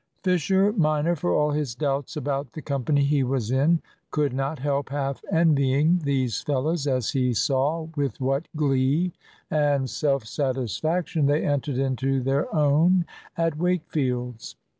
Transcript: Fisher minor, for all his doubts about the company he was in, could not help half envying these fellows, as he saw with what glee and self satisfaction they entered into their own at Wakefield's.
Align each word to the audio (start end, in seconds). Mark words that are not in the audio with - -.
Fisher 0.23 0.73
minor, 0.73 1.15
for 1.15 1.31
all 1.35 1.51
his 1.51 1.75
doubts 1.75 2.17
about 2.17 2.53
the 2.53 2.61
company 2.63 3.03
he 3.03 3.23
was 3.23 3.51
in, 3.51 3.83
could 4.09 4.33
not 4.33 4.57
help 4.57 4.89
half 4.89 5.21
envying 5.31 5.99
these 6.03 6.41
fellows, 6.41 6.87
as 6.87 7.11
he 7.11 7.35
saw 7.35 7.87
with 7.95 8.19
what 8.19 8.47
glee 8.55 9.13
and 9.51 9.91
self 9.91 10.25
satisfaction 10.25 11.27
they 11.27 11.45
entered 11.45 11.77
into 11.77 12.19
their 12.19 12.51
own 12.51 13.05
at 13.37 13.57
Wakefield's. 13.59 14.55